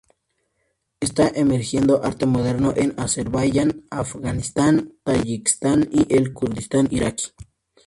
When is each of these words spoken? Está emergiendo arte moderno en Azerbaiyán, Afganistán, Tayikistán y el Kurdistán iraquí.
Está 0.99 1.27
emergiendo 1.31 2.03
arte 2.03 2.25
moderno 2.25 2.73
en 2.75 2.95
Azerbaiyán, 2.99 3.85
Afganistán, 3.91 4.95
Tayikistán 5.03 5.89
y 5.91 6.11
el 6.17 6.33
Kurdistán 6.33 6.87
iraquí. 6.89 7.25